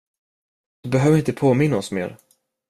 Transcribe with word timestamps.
Du 0.83 0.89
behöver 0.89 1.17
inte 1.17 1.33
påminna 1.33 1.77
oss 1.77 1.91
mer. 1.91 2.17